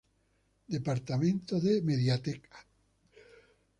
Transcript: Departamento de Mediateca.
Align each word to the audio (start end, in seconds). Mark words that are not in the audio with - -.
Departamento 0.75 1.55
de 1.65 1.73
Mediateca. 1.87 2.59